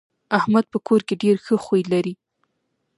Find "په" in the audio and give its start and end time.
0.73-0.77